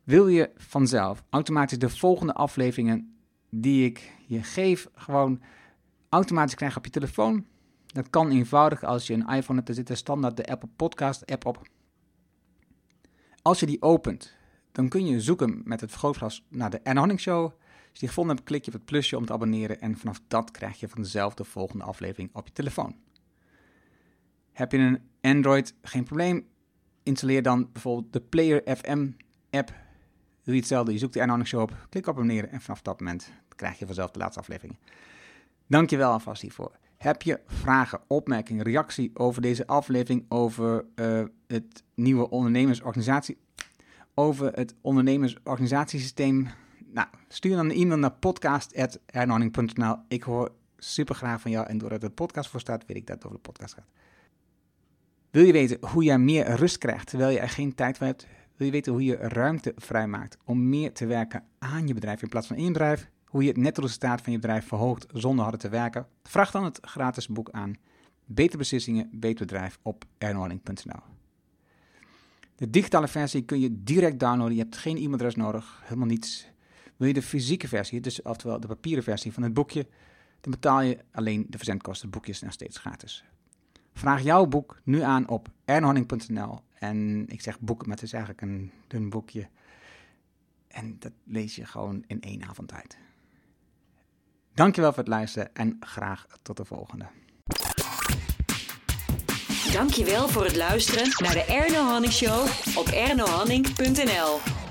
Wil 0.04 0.28
je 0.28 0.50
vanzelf 0.56 1.22
automatisch 1.30 1.78
de 1.78 1.88
volgende 1.88 2.34
afleveringen 2.34 3.16
die 3.50 3.84
ik 3.84 4.12
je 4.26 4.42
geef 4.42 4.88
gewoon 4.94 5.42
automatisch 6.08 6.54
krijgen 6.54 6.78
op 6.78 6.84
je 6.84 6.90
telefoon? 6.90 7.46
Dat 7.96 8.10
kan 8.10 8.30
eenvoudig 8.30 8.84
als 8.84 9.06
je 9.06 9.14
een 9.14 9.28
iPhone 9.28 9.58
hebt, 9.58 9.68
er 9.68 9.74
zit 9.74 9.88
er 9.88 9.96
standaard 9.96 10.36
de 10.36 10.46
Apple 10.46 10.68
Podcast 10.76 11.26
app 11.26 11.46
op. 11.46 11.68
Als 13.42 13.60
je 13.60 13.66
die 13.66 13.82
opent, 13.82 14.36
dan 14.72 14.88
kun 14.88 15.06
je 15.06 15.20
zoeken 15.20 15.60
met 15.64 15.80
het 15.80 15.90
vergrootglas 15.90 16.44
naar 16.48 16.70
de 16.70 16.80
Erno 16.82 17.16
Show. 17.16 17.44
Als 17.44 17.54
je 17.92 17.98
die 17.98 18.08
gevonden 18.08 18.34
hebt, 18.36 18.48
klik 18.48 18.64
je 18.64 18.70
op 18.70 18.76
het 18.76 18.84
plusje 18.84 19.16
om 19.16 19.26
te 19.26 19.32
abonneren 19.32 19.80
en 19.80 19.96
vanaf 19.96 20.20
dat 20.28 20.50
krijg 20.50 20.80
je 20.80 20.88
vanzelf 20.88 21.34
de 21.34 21.44
volgende 21.44 21.84
aflevering 21.84 22.30
op 22.32 22.46
je 22.46 22.52
telefoon. 22.52 22.96
Heb 24.52 24.72
je 24.72 24.78
een 24.78 25.00
Android, 25.20 25.74
geen 25.82 26.04
probleem. 26.04 26.46
Installeer 27.02 27.42
dan 27.42 27.72
bijvoorbeeld 27.72 28.12
de 28.12 28.20
Player 28.20 28.76
FM 28.76 29.10
app. 29.50 29.68
Doe 30.42 30.54
je 30.54 30.60
hetzelfde, 30.60 30.92
je 30.92 30.98
zoekt 30.98 31.14
de 31.14 31.20
Erno 31.20 31.44
Show 31.44 31.60
op, 31.60 31.86
klik 31.88 32.06
op 32.06 32.14
abonneren 32.14 32.50
en 32.50 32.60
vanaf 32.60 32.82
dat 32.82 33.00
moment 33.00 33.32
krijg 33.56 33.78
je 33.78 33.86
vanzelf 33.86 34.10
de 34.10 34.18
laatste 34.18 34.40
afleveringen. 34.40 34.78
Dankjewel 35.66 36.12
alvast 36.12 36.42
hiervoor. 36.42 36.78
Heb 36.96 37.22
je 37.22 37.40
vragen, 37.46 38.00
opmerkingen, 38.06 38.64
reactie 38.64 39.10
over 39.14 39.42
deze 39.42 39.66
aflevering, 39.66 40.24
over 40.28 40.84
uh, 40.94 41.22
het 41.46 41.82
nieuwe 41.94 42.30
ondernemersorganisatie, 42.30 43.38
over 44.14 44.52
het 44.52 44.74
ondernemersorganisatiesysteem? 44.80 46.48
Nou, 46.92 47.08
stuur 47.28 47.56
dan 47.56 47.70
een 47.70 47.76
e-mail 47.76 47.98
naar 47.98 48.12
podcast.hernorning.nl. 48.12 49.96
Ik 50.08 50.22
hoor 50.22 50.52
super 50.78 51.14
graag 51.14 51.40
van 51.40 51.50
jou 51.50 51.66
en 51.66 51.78
doordat 51.78 52.00
de 52.00 52.10
podcast 52.10 52.50
voor 52.50 52.60
staat, 52.60 52.86
weet 52.86 52.96
ik 52.96 53.06
dat 53.06 53.16
het 53.16 53.24
over 53.24 53.36
de 53.36 53.50
podcast 53.50 53.74
gaat. 53.74 53.88
Wil 55.30 55.44
je 55.44 55.52
weten 55.52 55.78
hoe 55.88 56.04
je 56.04 56.18
meer 56.18 56.54
rust 56.54 56.78
krijgt 56.78 57.06
terwijl 57.06 57.30
je 57.30 57.40
er 57.40 57.48
geen 57.48 57.74
tijd 57.74 57.96
voor 57.96 58.06
hebt? 58.06 58.26
Wil 58.56 58.66
je 58.66 58.72
weten 58.72 58.92
hoe 58.92 59.04
je 59.04 59.16
ruimte 59.16 59.72
vrijmaakt 59.76 60.36
om 60.44 60.68
meer 60.68 60.92
te 60.92 61.06
werken 61.06 61.44
aan 61.58 61.86
je 61.86 61.94
bedrijf 61.94 62.22
in 62.22 62.28
plaats 62.28 62.46
van 62.46 62.56
in 62.56 62.64
je 62.64 62.70
bedrijf? 62.70 63.10
Hoe 63.36 63.44
je 63.44 63.50
het 63.50 63.60
netto-resultaat 63.60 64.20
van 64.20 64.32
je 64.32 64.38
bedrijf 64.38 64.66
verhoogt 64.66 65.06
zonder 65.12 65.42
harder 65.42 65.60
te 65.60 65.68
werken? 65.68 66.06
Vraag 66.22 66.50
dan 66.50 66.64
het 66.64 66.78
gratis 66.82 67.28
boek 67.28 67.50
aan. 67.50 67.76
Beter 68.24 68.58
beslissingen, 68.58 69.08
beter 69.12 69.46
bedrijf 69.46 69.78
op 69.82 70.04
ernorning.nl. 70.18 71.00
De 72.54 72.70
digitale 72.70 73.08
versie 73.08 73.44
kun 73.44 73.60
je 73.60 73.82
direct 73.82 74.18
downloaden. 74.18 74.56
Je 74.56 74.62
hebt 74.62 74.76
geen 74.76 74.96
e-mailadres 74.96 75.34
nodig, 75.34 75.80
helemaal 75.84 76.06
niets. 76.06 76.48
Wil 76.96 77.08
je 77.08 77.14
de 77.14 77.22
fysieke 77.22 77.68
versie, 77.68 78.00
dus 78.00 78.22
oftewel 78.22 78.60
de 78.60 78.66
papieren 78.66 79.04
versie 79.04 79.32
van 79.32 79.42
het 79.42 79.54
boekje, 79.54 79.86
dan 80.40 80.50
betaal 80.50 80.80
je 80.80 80.98
alleen 81.12 81.46
de 81.48 81.56
verzendkosten. 81.56 82.06
Het 82.06 82.16
boekje 82.16 82.32
is 82.32 82.40
nog 82.40 82.52
steeds 82.52 82.78
gratis. 82.78 83.24
Vraag 83.92 84.22
jouw 84.22 84.46
boek 84.46 84.80
nu 84.84 85.00
aan 85.00 85.28
op 85.28 85.48
ernhorning.nl. 85.64 86.60
En 86.74 87.28
ik 87.28 87.40
zeg 87.40 87.60
boek, 87.60 87.86
maar 87.86 87.94
het 87.94 88.04
is 88.04 88.12
eigenlijk 88.12 88.42
een 88.42 88.70
dun 88.86 89.10
boekje. 89.10 89.48
En 90.68 90.96
dat 90.98 91.12
lees 91.24 91.56
je 91.56 91.64
gewoon 91.64 92.04
in 92.06 92.20
één 92.20 92.42
avond 92.42 92.72
uit. 92.72 93.04
Dankjewel 94.56 94.90
voor 94.92 95.02
het 95.02 95.12
luisteren 95.12 95.48
en 95.54 95.76
graag 95.80 96.26
tot 96.42 96.56
de 96.56 96.64
volgende. 96.64 97.04
Dankjewel 99.72 100.28
voor 100.28 100.44
het 100.44 100.56
luisteren 100.56 101.08
naar 101.16 101.32
de 101.32 101.44
Erno 101.44 101.82
Hanning 101.82 102.12
Show 102.12 102.46
op 102.76 102.86
ernohanning.nl. 102.86 104.65